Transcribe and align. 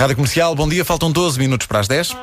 Rádio 0.00 0.16
Comercial, 0.16 0.54
bom 0.54 0.66
dia. 0.66 0.82
Faltam 0.82 1.12
12 1.12 1.38
minutos 1.38 1.66
para 1.66 1.78
as 1.78 1.86
10. 1.86 2.16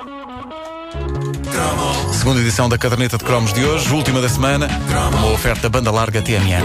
Segunda 2.12 2.42
edição 2.42 2.68
da 2.68 2.76
caderneta 2.76 3.20
de 3.20 3.24
cromos 3.24 3.54
de 3.54 3.64
hoje, 3.64 3.94
última 3.94 4.20
da 4.20 4.28
semana, 4.28 4.68
uma 5.14 5.32
oferta 5.32 5.70
banda 5.70 5.92
larga 5.92 6.20
TMN. 6.20 6.64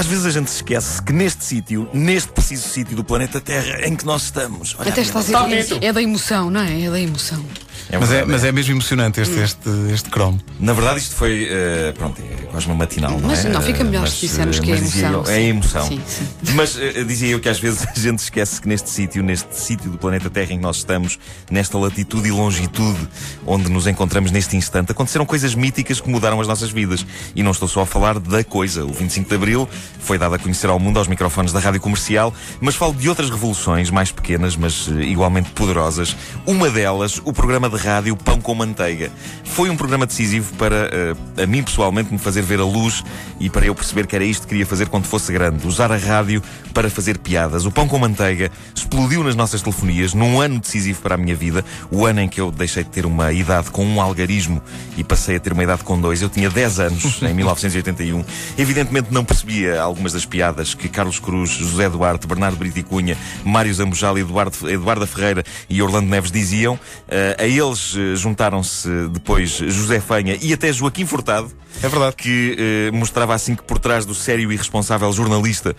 Às 0.00 0.06
vezes 0.06 0.24
a 0.24 0.30
gente 0.30 0.48
se 0.48 0.56
esquece 0.56 1.02
que 1.02 1.12
neste 1.12 1.44
sítio, 1.44 1.86
neste 1.92 2.32
preciso 2.32 2.66
sítio 2.66 2.96
do 2.96 3.04
planeta 3.04 3.38
Terra 3.38 3.86
em 3.86 3.94
que 3.94 4.06
nós 4.06 4.22
estamos. 4.22 4.74
olha 4.78 4.90
Até 4.90 5.02
está 5.02 5.18
a 5.18 5.46
dizer, 5.46 5.84
é 5.84 5.92
da 5.92 6.00
emoção, 6.00 6.50
não 6.50 6.62
é? 6.62 6.84
É 6.84 6.90
da 6.90 6.98
emoção. 6.98 7.44
É 7.92 7.98
Mas 7.98 8.12
é, 8.12 8.24
mas 8.24 8.44
é 8.44 8.52
mesmo 8.52 8.72
emocionante 8.74 9.20
este, 9.20 9.38
este, 9.40 9.68
este 9.92 10.10
cromo. 10.10 10.40
Na 10.60 10.72
verdade, 10.72 11.00
isto 11.00 11.14
foi. 11.16 11.48
eh, 11.50 11.92
pronto, 11.98 12.20
é 12.22 12.44
quase 12.44 12.66
uma 12.66 12.74
matinal, 12.76 13.18
não 13.18 13.28
Mas 13.28 13.44
é? 13.44 13.48
não, 13.48 13.60
fica 13.60 13.82
melhor 13.82 14.02
Mas, 14.02 14.12
se 14.12 14.20
dissermos 14.28 14.58
eh, 14.58 14.60
que 14.60 14.70
é 14.72 14.76
emoção, 14.76 15.12
eu- 15.12 15.26
é 15.30 15.42
emoção. 15.42 15.88
Sim, 15.88 16.00
sim. 16.06 16.28
Mas 16.54 16.78
eh, 16.78 17.02
dizia 17.02 17.28
eu 17.30 17.40
que 17.40 17.48
às 17.48 17.58
vezes 17.58 17.84
a 17.88 17.98
gente 17.98 18.20
esquece 18.20 18.60
que 18.60 18.68
neste 18.68 18.88
sítio, 18.90 19.22
neste 19.24 19.58
sítio 19.58 19.90
do 19.90 19.98
planeta 19.98 20.30
Terra 20.30 20.52
em 20.52 20.56
que 20.58 20.62
nós 20.62 20.76
estamos, 20.76 21.18
nesta 21.50 21.76
latitude 21.78 22.28
e 22.28 22.30
longitude 22.30 23.08
onde 23.44 23.68
nos 23.68 23.88
encontramos 23.88 24.30
neste 24.30 24.56
instante, 24.56 24.92
aconteceram 24.92 25.26
coisas 25.26 25.54
míticas 25.56 26.00
que 26.00 26.08
mudaram 26.08 26.40
as 26.40 26.46
nossas 26.46 26.70
vidas. 26.70 27.04
E 27.34 27.42
não 27.42 27.50
estou 27.50 27.66
só 27.66 27.80
a 27.82 27.86
falar 27.86 28.20
da 28.20 28.44
coisa. 28.44 28.84
O 28.84 28.92
25 28.92 29.28
de 29.28 29.34
Abril 29.34 29.68
foi 29.98 30.16
dado 30.16 30.34
a 30.36 30.38
conhecer 30.38 30.68
ao 30.68 30.78
mundo 30.78 30.98
aos 31.00 31.08
microfones 31.08 31.52
da 31.52 31.58
rádio 31.58 31.80
comercial, 31.80 32.32
mas 32.60 32.76
falo 32.76 32.94
de 32.94 33.08
outras 33.08 33.28
revoluções 33.30 33.90
mais 33.90 34.12
pequenas, 34.12 34.54
mas 34.54 34.88
eh, 34.96 35.02
igualmente 35.02 35.50
poderosas. 35.50 36.16
Uma 36.46 36.70
delas, 36.70 37.20
o 37.24 37.32
programa 37.32 37.68
de 37.68 37.79
rádio 37.80 38.16
Pão 38.16 38.40
com 38.40 38.54
Manteiga. 38.54 39.10
Foi 39.44 39.70
um 39.70 39.76
programa 39.76 40.06
decisivo 40.06 40.54
para, 40.56 40.90
eh, 40.92 41.42
a 41.42 41.46
mim 41.46 41.62
pessoalmente, 41.62 42.12
me 42.12 42.18
fazer 42.18 42.42
ver 42.42 42.60
a 42.60 42.64
luz 42.64 43.02
e 43.40 43.50
para 43.50 43.66
eu 43.66 43.74
perceber 43.74 44.06
que 44.06 44.14
era 44.14 44.24
isto 44.24 44.42
que 44.42 44.50
queria 44.50 44.66
fazer 44.66 44.88
quando 44.88 45.06
fosse 45.06 45.32
grande. 45.32 45.66
Usar 45.66 45.90
a 45.90 45.96
rádio 45.96 46.42
para 46.72 46.88
fazer 46.88 47.18
piadas. 47.18 47.66
O 47.66 47.72
Pão 47.72 47.88
com 47.88 47.98
Manteiga 47.98 48.50
explodiu 48.74 49.24
nas 49.24 49.34
nossas 49.34 49.62
telefonias 49.62 50.14
num 50.14 50.40
ano 50.40 50.60
decisivo 50.60 51.00
para 51.02 51.14
a 51.14 51.18
minha 51.18 51.34
vida. 51.34 51.64
O 51.90 52.06
ano 52.06 52.20
em 52.20 52.28
que 52.28 52.40
eu 52.40 52.50
deixei 52.50 52.84
de 52.84 52.90
ter 52.90 53.06
uma 53.06 53.32
idade 53.32 53.70
com 53.70 53.84
um 53.84 54.00
algarismo 54.00 54.62
e 54.96 55.02
passei 55.02 55.36
a 55.36 55.40
ter 55.40 55.52
uma 55.52 55.64
idade 55.64 55.82
com 55.82 56.00
dois. 56.00 56.22
Eu 56.22 56.28
tinha 56.28 56.48
10 56.48 56.80
anos, 56.80 57.22
em 57.22 57.34
1981. 57.34 58.24
Evidentemente 58.56 59.08
não 59.10 59.24
percebia 59.24 59.80
algumas 59.80 60.12
das 60.12 60.24
piadas 60.24 60.74
que 60.74 60.88
Carlos 60.88 61.18
Cruz, 61.18 61.50
José 61.50 61.88
Duarte, 61.88 62.26
Bernardo 62.26 62.56
Brito 62.56 62.78
e 62.78 62.82
Cunha, 62.82 63.16
Mário 63.44 63.72
Zambujal, 63.74 64.16
Eduardo, 64.18 64.70
Eduarda 64.70 65.06
Ferreira 65.06 65.44
e 65.68 65.82
Orlando 65.82 66.08
Neves 66.08 66.30
diziam. 66.30 66.78
Eh, 67.08 67.36
a 67.38 67.46
eles 67.70 67.94
eh, 67.96 68.16
juntaram-se 68.16 68.88
depois 69.08 69.50
José 69.50 70.00
Fanha 70.00 70.36
e 70.40 70.52
até 70.52 70.72
Joaquim 70.72 71.06
Furtado. 71.06 71.50
É 71.82 71.88
verdade. 71.88 72.16
Que 72.16 72.56
eh, 72.58 72.90
mostrava 72.92 73.34
assim 73.34 73.54
que 73.54 73.62
por 73.62 73.78
trás 73.78 74.04
do 74.04 74.14
sério 74.14 74.52
e 74.52 74.56
responsável 74.56 75.10
jornalista 75.12 75.74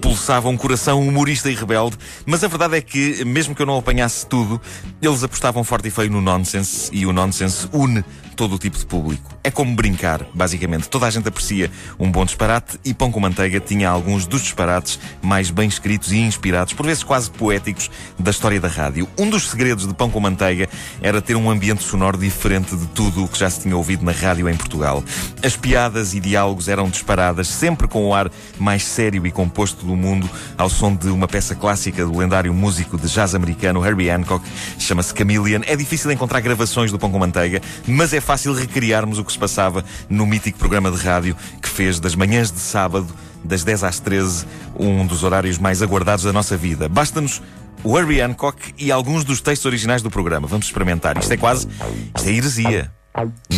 pulsava 0.00 0.48
um 0.48 0.56
coração 0.56 1.06
humorista 1.06 1.50
e 1.50 1.54
rebelde, 1.54 1.96
mas 2.26 2.44
a 2.44 2.48
verdade 2.48 2.76
é 2.76 2.80
que, 2.80 3.24
mesmo 3.24 3.54
que 3.54 3.62
eu 3.62 3.66
não 3.66 3.78
apanhasse 3.78 4.26
tudo, 4.26 4.60
eles 5.00 5.22
apostavam 5.22 5.64
forte 5.64 5.88
e 5.88 5.90
feio 5.90 6.10
no 6.10 6.20
nonsense 6.20 6.90
e 6.92 7.06
o 7.06 7.12
nonsense 7.12 7.68
une 7.72 8.04
todo 8.34 8.56
o 8.56 8.58
tipo 8.58 8.76
de 8.76 8.84
público. 8.84 9.34
É 9.42 9.50
como 9.50 9.74
brincar, 9.74 10.26
basicamente. 10.34 10.88
Toda 10.88 11.06
a 11.06 11.10
gente 11.10 11.28
aprecia 11.28 11.70
um 11.98 12.10
bom 12.10 12.24
disparate 12.24 12.78
e 12.84 12.92
Pão 12.92 13.10
com 13.10 13.20
Manteiga 13.20 13.60
tinha 13.60 13.88
alguns 13.88 14.26
dos 14.26 14.42
disparates 14.42 14.98
mais 15.22 15.50
bem 15.50 15.68
escritos 15.68 16.12
e 16.12 16.18
inspirados, 16.18 16.72
por 16.72 16.84
vezes 16.84 17.02
quase 17.02 17.30
poéticos, 17.30 17.90
da 18.18 18.30
história 18.30 18.60
da 18.60 18.68
rádio. 18.68 19.08
Um 19.18 19.30
dos 19.30 19.48
segredos 19.48 19.86
de 19.86 19.94
Pão 19.94 20.10
com 20.10 20.20
Manteiga 20.20 20.68
era 21.00 21.22
ter 21.22 21.36
um 21.36 21.50
ambiente 21.50 21.82
sonoro 21.82 22.18
diferente 22.18 22.76
de 22.76 22.86
tudo 22.88 23.24
o 23.24 23.28
que 23.28 23.38
já 23.38 23.48
se 23.48 23.60
tinha 23.60 23.76
ouvido 23.76 24.04
na 24.04 24.12
rádio 24.12 24.48
em 24.48 24.56
Portugal. 24.56 25.02
As 25.42 25.56
piadas 25.56 26.14
e 26.14 26.20
diálogos 26.20 26.68
eram 26.68 26.88
disparadas, 26.88 27.48
sempre 27.48 27.86
com 27.86 28.06
o 28.06 28.14
ar 28.14 28.30
mais 28.58 28.84
sério 28.84 29.26
e 29.26 29.30
composto 29.30 29.83
do 29.84 29.96
mundo, 29.96 30.28
ao 30.56 30.68
som 30.68 30.94
de 30.94 31.08
uma 31.08 31.28
peça 31.28 31.54
clássica 31.54 32.04
do 32.04 32.16
lendário 32.18 32.52
músico 32.52 32.96
de 32.96 33.08
jazz 33.08 33.34
americano 33.34 33.84
Herbie 33.84 34.10
Hancock, 34.10 34.44
chama-se 34.78 35.14
Chameleon. 35.16 35.62
É 35.66 35.76
difícil 35.76 36.10
encontrar 36.10 36.40
gravações 36.40 36.90
do 36.90 36.98
Pão 36.98 37.10
com 37.10 37.18
Manteiga, 37.18 37.60
mas 37.86 38.12
é 38.12 38.20
fácil 38.20 38.52
recriarmos 38.52 39.18
o 39.18 39.24
que 39.24 39.32
se 39.32 39.38
passava 39.38 39.84
no 40.08 40.26
mítico 40.26 40.58
programa 40.58 40.90
de 40.90 40.96
rádio 40.96 41.36
que 41.60 41.68
fez 41.68 42.00
das 42.00 42.14
manhãs 42.14 42.50
de 42.50 42.60
sábado, 42.60 43.06
das 43.44 43.62
10 43.62 43.84
às 43.84 44.00
13, 44.00 44.46
um 44.78 45.06
dos 45.06 45.22
horários 45.22 45.58
mais 45.58 45.82
aguardados 45.82 46.24
da 46.24 46.32
nossa 46.32 46.56
vida. 46.56 46.88
Basta-nos 46.88 47.42
o 47.82 47.98
Herbie 47.98 48.20
Hancock 48.20 48.74
e 48.78 48.90
alguns 48.90 49.24
dos 49.24 49.40
textos 49.40 49.66
originais 49.66 50.02
do 50.02 50.10
programa. 50.10 50.46
Vamos 50.46 50.66
experimentar. 50.66 51.18
Isto 51.18 51.32
é 51.32 51.36
quase. 51.36 51.68
Isto 52.16 52.28
é 52.28 52.32
heresia. 52.32 52.90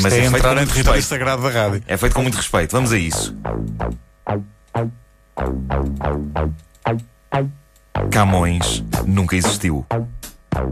Mas 0.02 0.06
é 0.06 0.10
feito 0.10 0.30
com 0.30 0.36
entrar 0.36 0.52
em 0.52 0.56
muito 0.56 0.72
território 0.72 1.00
respeito. 1.00 1.02
sagrado 1.02 1.42
da 1.42 1.50
rádio. 1.50 1.82
É 1.86 1.96
feito 1.96 2.14
com 2.14 2.22
muito 2.22 2.36
respeito. 2.36 2.72
Vamos 2.72 2.92
a 2.92 2.98
isso. 2.98 3.34
Camões 8.10 8.84
nunca 9.06 9.36
existiu. 9.36 9.86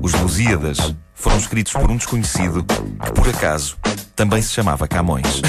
Os 0.01 0.13
Lusíadas 0.15 0.95
foram 1.15 1.37
escritos 1.37 1.73
por 1.73 1.91
um 1.91 1.97
desconhecido 1.97 2.65
que, 2.65 3.13
por 3.13 3.29
acaso, 3.29 3.77
também 4.17 4.41
se 4.41 4.53
chamava 4.53 4.89
Camões. 4.89 5.43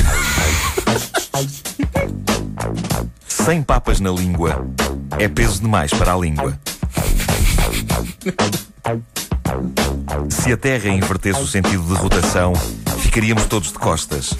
Sem 3.28 3.62
papas 3.62 4.00
na 4.00 4.12
língua 4.12 4.68
é 5.20 5.28
peso 5.28 5.62
demais 5.62 5.92
para 5.92 6.14
a 6.14 6.18
língua. 6.18 6.60
Se 10.30 10.52
a 10.52 10.58
Terra 10.58 10.90
invertesse 10.90 11.42
o 11.42 11.48
sentido 11.48 11.84
de 11.84 11.94
rotação, 11.94 12.54
ficaríamos 13.00 13.46
todos 13.46 13.72
de 13.72 13.80
costas. 13.80 14.34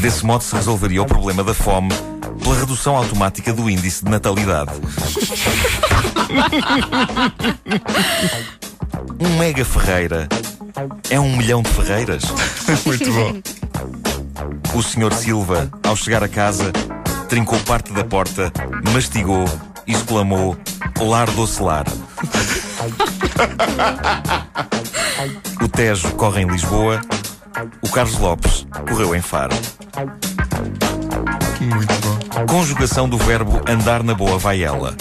Desse 0.00 0.26
modo 0.26 0.42
se 0.42 0.54
resolveria 0.54 1.02
o 1.02 1.06
problema 1.06 1.44
da 1.44 1.54
fome 1.54 1.94
pela 2.48 2.60
redução 2.60 2.96
automática 2.96 3.52
do 3.52 3.68
índice 3.68 4.02
de 4.02 4.10
natalidade. 4.10 4.72
Um 9.20 9.36
mega 9.36 9.64
Ferreira 9.64 10.28
é 11.10 11.18
um 11.18 11.36
milhão 11.36 11.60
de 11.60 11.68
Ferreiras? 11.70 12.22
Muito 12.86 13.12
bom. 13.12 13.42
O 14.74 14.82
Sr. 14.82 15.12
Silva, 15.12 15.68
ao 15.82 15.96
chegar 15.96 16.22
a 16.22 16.28
casa, 16.28 16.72
trincou 17.28 17.58
parte 17.60 17.92
da 17.92 18.04
porta, 18.04 18.52
mastigou 18.92 19.44
e 19.86 19.92
exclamou: 19.92 20.56
Lar 21.00 21.28
doce 21.32 21.60
lar. 21.60 21.84
O 25.60 25.68
Tejo 25.68 26.12
corre 26.12 26.42
em 26.42 26.46
Lisboa, 26.46 27.00
o 27.82 27.88
Carlos 27.88 28.18
Lopes 28.18 28.66
correu 28.88 29.14
em 29.16 29.20
Faro. 29.20 29.56
Muito 31.60 31.94
bom. 32.00 32.46
Conjugação 32.46 33.08
do 33.08 33.18
verbo 33.18 33.60
andar 33.68 34.02
na 34.02 34.14
boa 34.14 34.38
vai 34.38 34.62
ela. 34.62 34.96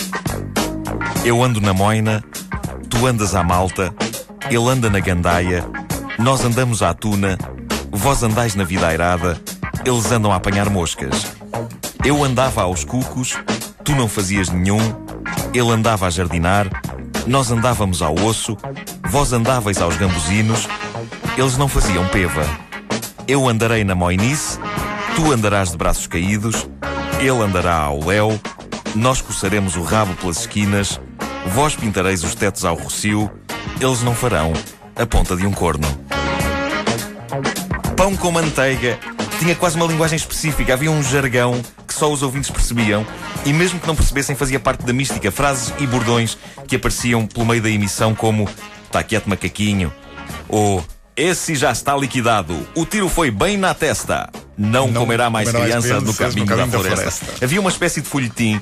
Eu 1.23 1.43
ando 1.43 1.61
na 1.61 1.73
moina, 1.73 2.23
tu 2.89 3.05
andas 3.05 3.35
à 3.35 3.43
malta, 3.43 3.93
ele 4.49 4.67
anda 4.69 4.89
na 4.89 4.99
gandaia, 4.99 5.63
nós 6.17 6.43
andamos 6.43 6.81
à 6.81 6.93
tuna, 6.93 7.37
vós 7.91 8.23
andais 8.23 8.55
na 8.55 8.63
vida 8.63 8.87
airada, 8.87 9.39
eles 9.85 10.11
andam 10.11 10.31
a 10.31 10.37
apanhar 10.37 10.69
moscas. 10.69 11.27
Eu 12.03 12.23
andava 12.23 12.61
aos 12.63 12.83
cucos, 12.83 13.37
tu 13.83 13.93
não 13.93 14.07
fazias 14.07 14.49
nenhum, 14.49 14.79
ele 15.53 15.71
andava 15.71 16.07
a 16.07 16.09
jardinar, 16.09 16.67
nós 17.25 17.51
andávamos 17.51 18.01
ao 18.01 18.15
osso, 18.15 18.57
vós 19.09 19.33
andávais 19.33 19.81
aos 19.81 19.97
gambuzinos, 19.97 20.67
eles 21.37 21.57
não 21.57 21.67
faziam 21.67 22.07
peva. 22.07 22.43
Eu 23.27 23.47
andarei 23.47 23.83
na 23.83 23.93
moinice, 23.93 24.57
tu 25.17 25.31
andarás 25.31 25.71
de 25.71 25.77
braços 25.77 26.05
caídos, 26.05 26.69
ele 27.19 27.41
andará 27.41 27.73
ao 27.73 28.05
léu, 28.05 28.39
nós 28.93 29.19
coçaremos 29.19 29.75
o 29.75 29.81
rabo 29.81 30.13
pelas 30.13 30.41
esquinas, 30.41 31.01
vós 31.47 31.75
pintareis 31.75 32.23
os 32.23 32.35
tetos 32.35 32.63
ao 32.63 32.75
rocio, 32.75 33.27
eles 33.81 34.03
não 34.03 34.13
farão 34.13 34.53
a 34.95 35.07
ponta 35.07 35.35
de 35.35 35.47
um 35.47 35.51
corno. 35.51 35.87
Pão 37.95 38.15
com 38.15 38.29
manteiga 38.29 38.99
tinha 39.39 39.55
quase 39.55 39.75
uma 39.75 39.87
linguagem 39.87 40.17
específica, 40.17 40.73
havia 40.73 40.91
um 40.91 41.01
jargão 41.01 41.59
que 41.87 41.95
só 41.95 42.13
os 42.13 42.21
ouvintes 42.21 42.51
percebiam 42.51 43.03
e 43.43 43.51
mesmo 43.51 43.79
que 43.79 43.87
não 43.87 43.95
percebessem 43.95 44.35
fazia 44.35 44.59
parte 44.59 44.85
da 44.85 44.93
mística, 44.93 45.31
frases 45.31 45.73
e 45.79 45.87
bordões 45.87 46.37
que 46.67 46.75
apareciam 46.75 47.25
pelo 47.25 47.47
meio 47.47 47.61
da 47.61 47.71
emissão 47.71 48.13
como 48.13 48.47
Tá 48.91 49.01
quieto 49.01 49.27
macaquinho 49.27 49.91
ou 50.47 50.85
Esse 51.15 51.55
já 51.55 51.71
está 51.71 51.97
liquidado, 51.97 52.55
o 52.75 52.85
tiro 52.85 53.09
foi 53.09 53.31
bem 53.31 53.57
na 53.57 53.73
testa, 53.73 54.29
não, 54.57 54.87
Não 54.87 55.01
comerá 55.01 55.29
mais 55.29 55.49
comerá 55.49 55.69
mais 55.69 55.85
criança 55.85 56.01
no 56.01 56.13
crianças 56.13 56.17
caminho, 56.17 56.39
no 56.39 56.45
caminho 56.45 56.67
da, 56.67 56.77
da 56.77 56.83
floresta. 56.83 57.11
floresta. 57.11 57.45
Havia 57.45 57.59
uma 57.61 57.69
espécie 57.69 58.01
de 58.01 58.07
folhetim 58.07 58.59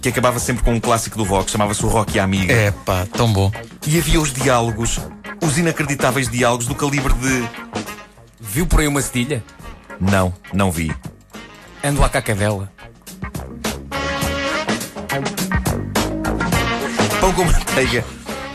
que 0.00 0.08
acabava 0.08 0.38
sempre 0.38 0.62
com 0.64 0.72
um 0.74 0.80
clássico 0.80 1.16
do 1.16 1.24
rock, 1.24 1.50
chamava-se 1.50 1.84
o 1.84 1.88
Rock 1.88 2.16
e 2.16 2.20
a 2.20 2.24
Amiga. 2.24 2.52
É 2.52 2.70
pá, 2.70 3.06
tão 3.12 3.32
bom. 3.32 3.50
E 3.86 3.98
havia 3.98 4.20
os 4.20 4.32
diálogos, 4.32 4.98
os 5.42 5.58
inacreditáveis 5.58 6.28
diálogos 6.28 6.66
do 6.66 6.74
calibre 6.74 7.12
de 7.14 7.44
Viu 8.40 8.66
por 8.66 8.80
aí 8.80 8.88
uma 8.88 9.00
cedilha? 9.00 9.42
Não, 10.00 10.34
não 10.52 10.70
vi. 10.70 10.94
Ando 11.82 12.04
à 12.04 12.08
cacadela. 12.08 12.70
Pão 17.20 17.32
com 17.32 17.44
manteiga 17.44 18.04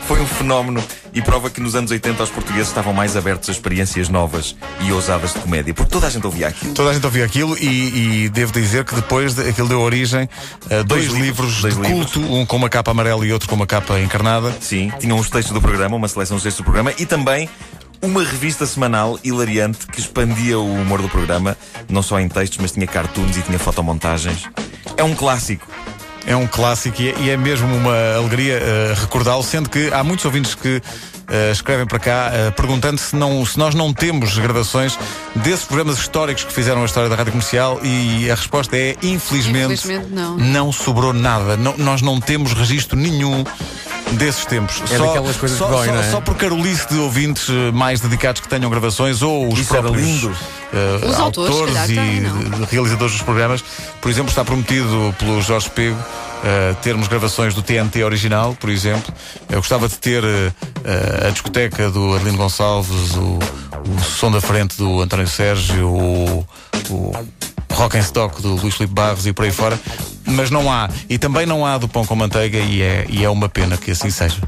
foi 0.06 0.20
um 0.20 0.26
fenómeno 0.26 0.82
e 1.18 1.22
prova 1.22 1.50
que 1.50 1.60
nos 1.60 1.74
anos 1.74 1.90
80 1.90 2.22
os 2.22 2.30
portugueses 2.30 2.68
estavam 2.68 2.92
mais 2.92 3.16
abertos 3.16 3.48
a 3.48 3.52
experiências 3.52 4.08
novas 4.08 4.54
e 4.80 4.92
ousadas 4.92 5.32
de 5.34 5.40
comédia, 5.40 5.74
porque 5.74 5.90
toda 5.90 6.06
a 6.06 6.10
gente 6.10 6.24
ouvia 6.26 6.48
aquilo. 6.48 6.74
Toda 6.74 6.90
a 6.90 6.94
gente 6.94 7.04
ouvia 7.04 7.24
aquilo 7.24 7.56
e, 7.58 8.24
e 8.24 8.28
devo 8.28 8.52
dizer 8.52 8.84
que 8.84 8.94
depois 8.94 9.34
de- 9.34 9.48
aquilo 9.48 9.68
deu 9.68 9.80
origem 9.80 10.28
a 10.70 10.82
dois, 10.82 11.06
livros, 11.06 11.18
livros, 11.18 11.60
dois 11.62 11.74
de 11.76 11.80
livros. 11.82 12.12
culto, 12.12 12.32
um 12.34 12.46
com 12.46 12.56
uma 12.56 12.68
capa 12.68 12.90
amarela 12.90 13.26
e 13.26 13.32
outro 13.32 13.48
com 13.48 13.54
uma 13.54 13.66
capa 13.66 13.98
encarnada. 14.00 14.54
Sim, 14.60 14.92
tinham 14.98 15.18
os 15.18 15.28
textos 15.28 15.52
do 15.52 15.60
programa, 15.60 15.96
uma 15.96 16.08
seleção 16.08 16.36
dos 16.36 16.44
textos 16.44 16.62
do 16.62 16.64
programa 16.64 16.92
e 16.98 17.04
também 17.06 17.48
uma 18.00 18.22
revista 18.22 18.64
semanal 18.64 19.18
hilariante 19.24 19.86
que 19.88 19.98
expandia 20.00 20.58
o 20.58 20.72
humor 20.80 21.02
do 21.02 21.08
programa, 21.08 21.56
não 21.88 22.00
só 22.02 22.20
em 22.20 22.28
textos, 22.28 22.58
mas 22.60 22.70
tinha 22.72 22.86
cartoons 22.86 23.36
e 23.36 23.42
tinha 23.42 23.58
fotomontagens. 23.58 24.44
É 24.96 25.02
um 25.02 25.14
clássico. 25.16 25.66
É 26.28 26.36
um 26.36 26.46
clássico 26.46 27.00
e 27.00 27.08
é, 27.08 27.14
e 27.20 27.30
é 27.30 27.36
mesmo 27.38 27.74
uma 27.74 27.94
alegria 28.16 28.58
eh, 28.62 28.94
recordá-lo, 29.00 29.42
sendo 29.42 29.70
que 29.70 29.90
há 29.92 30.04
muitos 30.04 30.26
ouvintes 30.26 30.54
que 30.54 30.82
eh, 31.26 31.50
escrevem 31.52 31.86
para 31.86 31.98
cá 31.98 32.30
eh, 32.32 32.50
perguntando 32.50 32.98
se, 32.98 33.16
não, 33.16 33.44
se 33.46 33.58
nós 33.58 33.74
não 33.74 33.94
temos 33.94 34.36
gravações 34.38 34.98
desses 35.34 35.64
programas 35.64 35.98
históricos 35.98 36.44
que 36.44 36.52
fizeram 36.52 36.82
a 36.82 36.84
história 36.84 37.08
da 37.08 37.16
rádio 37.16 37.32
comercial 37.32 37.80
e 37.82 38.30
a 38.30 38.34
resposta 38.34 38.76
é 38.76 38.94
infelizmente, 39.02 39.72
Infelizmente, 39.72 40.12
não. 40.12 40.36
não 40.36 40.70
sobrou 40.70 41.14
nada. 41.14 41.56
Não- 41.56 41.76
nós 41.78 42.02
não 42.02 42.20
temos 42.20 42.52
registro 42.52 42.98
nenhum. 42.98 43.42
Desses 44.12 44.44
tempos. 44.46 44.82
É 44.90 44.98
daquelas 44.98 45.36
coisas 45.36 45.58
só, 45.58 45.66
que 45.66 45.70
dói, 45.72 45.86
só, 45.86 45.92
não 45.92 46.00
é? 46.00 46.10
só 46.10 46.20
por 46.20 46.34
carolice 46.34 46.88
de 46.88 46.96
ouvintes 46.98 47.48
eh, 47.50 47.70
mais 47.72 48.00
dedicados 48.00 48.40
que 48.40 48.48
tenham 48.48 48.70
gravações 48.70 49.22
ou 49.22 49.52
os 49.52 49.58
Isso 49.58 49.68
próprios 49.68 49.96
lindo. 50.06 50.36
eh, 50.72 51.06
Os 51.06 51.18
autores, 51.20 51.54
se 51.56 51.64
calhar, 51.64 51.90
e 51.90 52.22
realizadores 52.70 53.12
dos 53.14 53.22
programas. 53.22 53.62
Por 54.00 54.10
exemplo, 54.10 54.30
está 54.30 54.44
prometido 54.44 55.14
pelo 55.18 55.40
Jorge 55.42 55.68
Pego 55.70 55.96
eh, 56.44 56.74
termos 56.82 57.06
gravações 57.06 57.54
do 57.54 57.62
TNT 57.62 58.02
original, 58.02 58.56
por 58.58 58.70
exemplo. 58.70 59.12
Eu 59.48 59.58
gostava 59.58 59.88
de 59.88 59.98
ter 59.98 60.24
eh, 60.24 61.26
a 61.26 61.30
discoteca 61.30 61.90
do 61.90 62.14
Arlindo 62.14 62.38
Gonçalves, 62.38 63.14
o, 63.16 63.38
o 63.38 64.00
som 64.02 64.30
da 64.30 64.40
frente 64.40 64.76
do 64.78 65.00
António 65.02 65.28
Sérgio, 65.28 65.86
o, 65.86 66.46
o 66.90 67.12
Rock 67.72 67.96
and 67.98 68.00
Stock 68.00 68.40
do 68.42 68.56
Luís 68.56 68.74
Filipe 68.74 68.94
Barros 68.94 69.26
e 69.26 69.32
por 69.32 69.44
aí 69.44 69.52
fora. 69.52 69.78
Mas 70.28 70.50
não 70.50 70.70
há. 70.70 70.88
E 71.08 71.18
também 71.18 71.46
não 71.46 71.64
há 71.64 71.78
do 71.78 71.88
pão 71.88 72.04
com 72.04 72.14
manteiga 72.14 72.58
e 72.58 72.82
é, 72.82 73.06
e 73.08 73.24
é 73.24 73.30
uma 73.30 73.48
pena 73.48 73.76
que 73.76 73.90
assim 73.90 74.10
seja. 74.10 74.40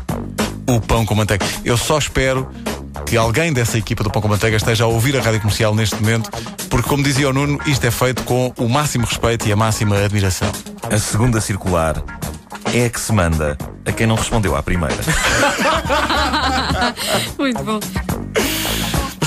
O 0.67 0.81
pão 0.81 1.05
com 1.05 1.15
manteiga. 1.15 1.45
Eu 1.65 1.77
só 1.77 1.99
espero 1.99 2.49
que 3.07 3.17
alguém 3.17 3.53
dessa 3.53 3.79
equipa 3.79 4.05
do 4.05 4.11
Pão 4.11 4.23
com 4.23 4.29
Manteiga 4.29 4.57
esteja 4.57 4.85
a 4.85 4.87
ouvir 4.87 5.17
a 5.17 5.21
rádio 5.21 5.41
comercial 5.41 5.75
neste 5.75 5.97
momento, 5.97 6.31
porque, 6.69 6.89
como 6.89 7.03
dizia 7.03 7.29
o 7.29 7.33
Nuno, 7.33 7.59
isto 7.67 7.85
é 7.85 7.91
feito 7.91 8.23
com 8.23 8.53
o 8.57 8.69
máximo 8.69 9.05
respeito 9.05 9.49
e 9.49 9.53
a 9.53 9.57
máxima 9.57 9.97
admiração. 9.97 10.51
A 10.91 10.99
segunda 10.99 11.41
circular 11.41 12.03
é 12.73 12.87
a 12.87 12.91
que 12.91 13.01
se 13.01 13.13
manda 13.13 13.57
a 13.85 13.93
quem 13.93 14.07
não 14.07 14.17
respondeu 14.17 14.55
à 14.55 14.63
primeira. 14.63 14.95
Muito 17.39 17.65
bom. 17.65 17.81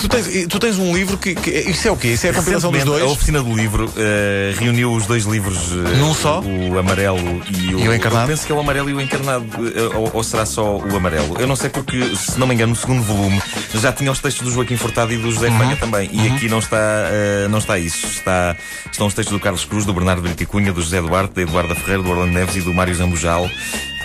Tu 0.03 0.09
tens, 0.09 0.47
tu 0.50 0.59
tens 0.59 0.77
um 0.77 0.94
livro 0.94 1.17
que, 1.17 1.33
que- 1.33 1.50
Isso 1.50 1.88
é 1.88 1.91
o 1.91 1.95
quê? 1.95 2.09
Isso 2.09 2.27
é 2.27 2.31
a 2.31 2.33
compilação 2.33 2.73
dos 2.73 2.83
dois? 2.83 3.03
A 3.03 3.05
oficina 3.05 3.41
do 3.41 3.55
livro 3.55 3.89
eh, 3.95 4.53
reuniu 4.59 4.91
os 4.91 5.05
dois 5.05 5.23
livros 5.23 5.71
eh, 5.71 5.95
Num 5.97 6.13
só? 6.13 6.41
O 6.41 6.77
amarelo 6.77 7.41
e 7.50 7.73
o, 7.73 7.79
E 7.79 7.88
o 7.88 7.94
encarnado? 7.95 8.25
Eu 8.25 8.35
penso 8.35 8.45
que 8.45 8.51
é 8.51 8.55
o 8.55 8.59
amarelo 8.59 8.89
e 8.89 8.94
o 8.94 9.00
encarnado. 9.00 9.45
eh, 9.73 9.95
ou, 9.95 10.11
ou 10.15 10.21
será 10.23 10.45
só 10.45 10.75
o 10.77 10.95
amarelo? 10.97 11.38
Eu 11.39 11.47
não 11.47 11.55
sei 11.55 11.69
porque, 11.69 12.15
se 12.17 12.38
não 12.38 12.45
me 12.47 12.53
engano, 12.53 12.71
no 12.71 12.75
segundo 12.75 13.01
volume 13.01 13.41
já 13.75 13.94
tinha 13.94 14.11
os 14.11 14.19
textos 14.19 14.45
do 14.45 14.53
Joaquim 14.53 14.75
Furtado 14.75 15.13
e 15.13 15.17
do 15.17 15.23
Uhum. 15.27 15.31
José 15.31 15.50
Fanha 15.51 15.77
também. 15.77 16.09
E 16.11 16.27
aqui 16.27 16.50
não 16.50 16.59
está, 16.59 16.77
eh, 17.09 17.47
não 17.50 17.59
está 17.59 17.79
isso. 17.79 18.05
Está, 18.05 18.57
estão 18.91 19.07
os 19.07 19.13
textos 19.13 19.31
do 19.38 19.41
Carlos 19.41 19.63
Cruz, 19.63 19.85
do 19.85 19.94
Bernardo 19.94 20.21
Brito 20.21 20.44
e 20.44 20.45
Cunha, 20.45 20.73
do 20.73 20.81
José 20.81 21.01
Duarte, 21.01 21.33
da 21.35 21.41
Eduarda 21.44 21.75
Ferreira, 21.75 22.03
do 22.03 22.09
Orlando 22.09 22.33
Neves 22.33 22.57
e 22.57 22.61
do 22.61 22.73
Mário 22.73 22.94
Zambujal. 22.94 23.50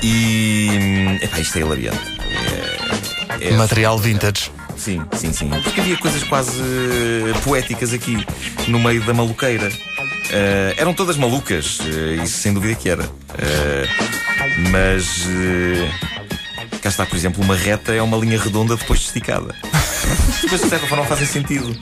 E. 0.01 0.69
hum, 0.73 1.19
Epá, 1.21 1.41
isto 1.41 1.59
é 1.59 1.61
hilariante. 1.63 1.99
É- 3.41 3.49
é- 3.49 3.57
Material 3.57 3.99
vintage. 3.99 4.51
Sim, 4.79 5.03
sim, 5.13 5.33
sim. 5.33 5.49
Porque 5.63 5.81
havia 5.81 5.97
coisas 5.97 6.23
quase 6.23 6.61
eh, 6.61 7.39
poéticas 7.45 7.93
aqui, 7.93 8.25
no 8.69 8.79
meio 8.79 9.05
da 9.05 9.13
maluqueira. 9.13 9.71
Eh, 10.31 10.75
eram 10.77 10.93
todas 10.93 11.17
malucas, 11.17 11.79
eh, 11.83 12.23
isso 12.23 12.39
sem 12.39 12.53
dúvida 12.53 12.75
que 12.75 12.89
era. 12.89 13.09
Eh, 13.39 13.89
mas. 14.71 15.27
cá 16.83 16.89
está, 16.89 17.07
por 17.07 17.17
exemplo, 17.17 17.43
uma 17.43 17.57
reta 17.57 17.93
é 17.93 18.03
uma 18.03 18.17
linha 18.17 18.41
redonda 18.41 18.77
depois 18.77 19.01
esticada. 19.01 19.55
Depois, 20.43 20.61
de 20.61 20.69
certa 20.69 20.87
forma, 20.87 21.05
fazem 21.05 21.27
sentido. 21.27 21.75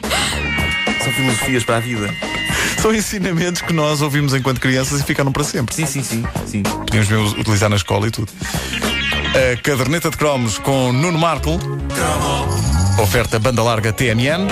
São 1.02 1.12
filosofias 1.12 1.64
para 1.64 1.76
a 1.76 1.80
vida. 1.80 2.12
São 2.80 2.94
ensinamentos 2.94 3.62
que 3.62 3.72
nós 3.72 4.00
ouvimos 4.00 4.34
enquanto 4.34 4.60
crianças 4.60 5.00
e 5.00 5.04
ficaram 5.04 5.32
para 5.32 5.44
sempre. 5.44 5.74
Sim, 5.74 5.86
sim, 5.86 6.02
sim. 6.02 6.24
sim. 6.46 6.62
Podíamos 6.62 7.08
mesmo 7.08 7.40
utilizar 7.40 7.68
na 7.68 7.76
escola 7.76 8.06
e 8.06 8.10
tudo. 8.10 8.30
A 9.34 9.60
caderneta 9.60 10.10
de 10.10 10.16
cromos 10.16 10.58
com 10.58 10.92
Nuno 10.92 11.18
Marco. 11.18 11.58
Oferta 12.98 13.38
banda 13.38 13.62
larga 13.62 13.92
TMN. 13.92 14.48